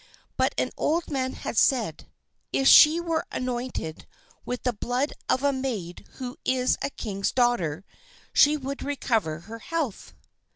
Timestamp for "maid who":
5.53-6.37